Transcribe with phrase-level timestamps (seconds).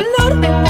[0.00, 0.69] color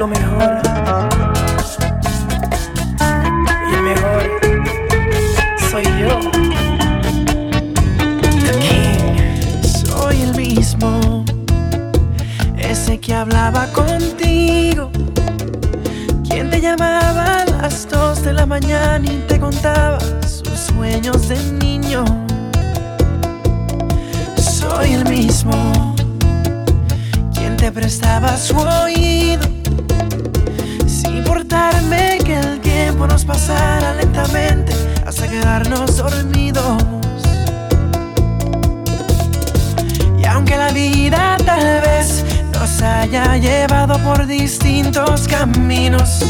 [0.00, 0.62] lo mejor.
[3.70, 4.22] Y el mejor
[5.70, 6.18] soy yo.
[8.46, 9.62] The King.
[9.62, 11.22] Soy el mismo,
[12.56, 14.90] ese que hablaba contigo.
[16.26, 21.36] Quien te llamaba a las dos de la mañana y te contaba sus sueños de
[21.62, 22.06] niño.
[24.38, 25.94] Soy el mismo,
[27.34, 29.59] quien te prestaba su oído
[32.24, 34.72] que el tiempo nos pasara lentamente
[35.04, 36.82] hasta quedarnos dormidos.
[40.18, 46.24] Y aunque la vida tal vez nos haya llevado por distintos caminos,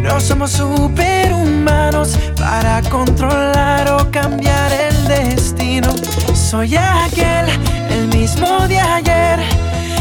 [0.00, 5.88] no somos superhumanos para controlar o cambiar el destino.
[6.34, 7.46] Soy aquel,
[7.90, 9.67] el mismo de ayer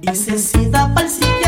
[0.00, 1.47] Y se cita para el.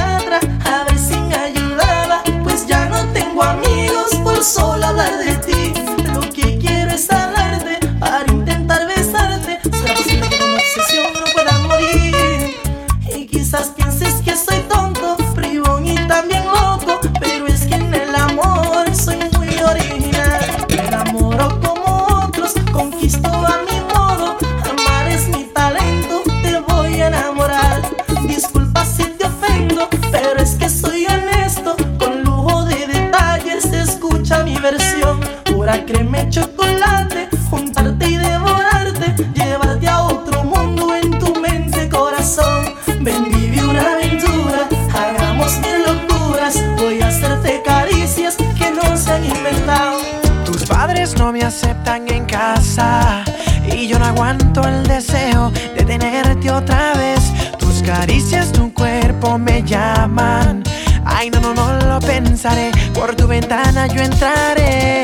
[59.39, 60.63] me llaman.
[61.05, 62.71] Ay, no, no, no lo pensaré.
[62.95, 65.03] Por tu ventana yo entraré.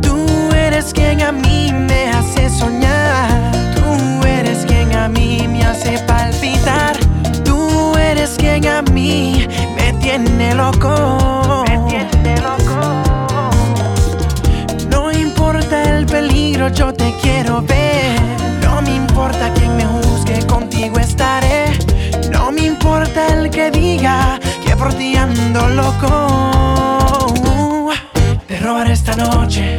[0.00, 3.52] Tú eres quien a mí me hace soñar.
[3.74, 6.96] Tú eres quien a mí me hace palpitar.
[7.44, 11.64] Tú eres quien a mí me tiene loco.
[11.68, 13.02] Me tiene loco.
[14.88, 17.85] No importa el peligro, yo te quiero ver.
[25.68, 26.06] loco.
[27.40, 27.92] Uh,
[28.46, 29.76] te robaré esta noche.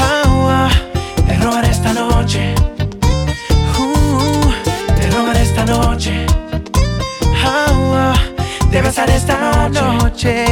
[0.00, 2.54] Ah, uh, te robaré esta noche.
[3.78, 4.52] Uh,
[4.96, 6.26] te robaré esta noche.
[7.44, 10.44] Ah, uh, te besaré esta noche.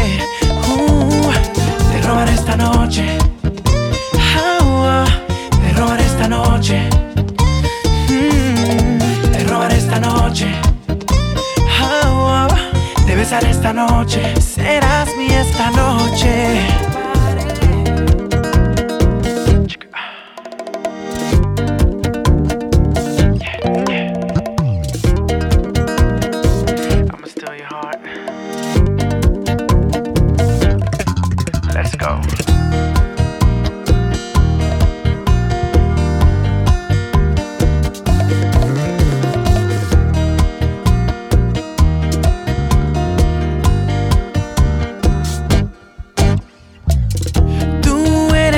[0.68, 1.32] Uh,
[1.92, 3.19] te robaré esta noche.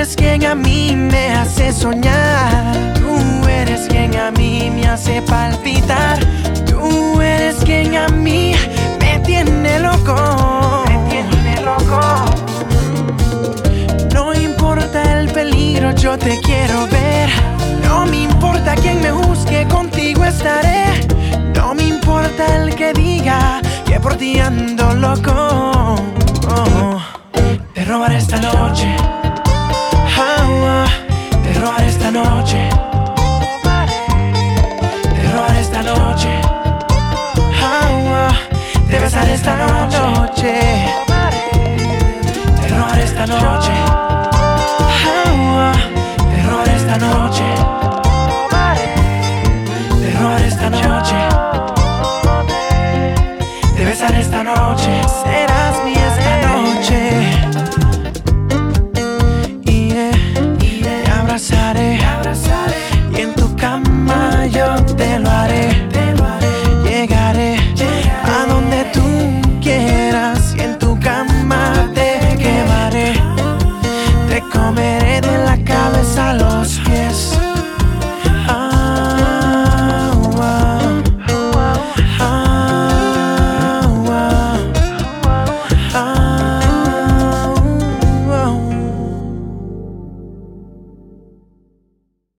[0.02, 2.94] eres quien a mí me hace soñar.
[2.94, 6.18] Tú eres quien a mí me hace palpitar.
[6.66, 8.52] Tú eres quien a mí
[8.98, 10.84] me tiene loco.
[10.88, 12.00] Me tiene loco.
[14.12, 17.28] No importa el peligro, yo te quiero ver.
[17.84, 21.06] No me importa quien me busque, contigo estaré.
[21.54, 25.32] No me importa el que diga que por ti ando loco.
[25.32, 25.96] Oh,
[26.48, 27.00] oh.
[27.72, 29.21] te robaré esta noche
[61.52, 62.51] Saturday.